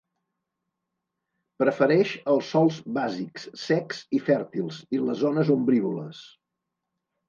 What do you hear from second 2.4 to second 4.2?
sòls bàsics, secs